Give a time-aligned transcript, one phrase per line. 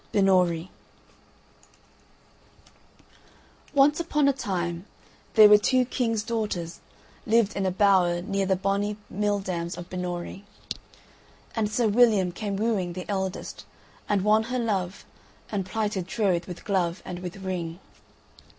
[0.11, 0.71] BINNORIE
[3.75, 4.87] Once upon a time
[5.35, 6.79] there were two king's daughters
[7.27, 10.43] lived in a bower near the bonny mill dams of Binnorie.
[11.55, 13.65] And Sir William came wooing the eldest
[14.09, 15.05] and won her love
[15.51, 17.79] and plighted troth with glove and with ring.